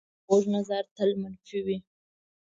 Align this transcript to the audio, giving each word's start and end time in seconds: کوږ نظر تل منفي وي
کوږ 0.27 0.43
نظر 0.55 0.83
تل 0.95 1.09
منفي 1.21 1.59
وي 1.65 1.77